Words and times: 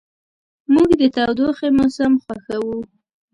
موږ 0.73 0.89
د 0.99 1.01
تودوخې 1.15 1.67
موسم 1.77 2.13
خوښوو. 2.23 2.77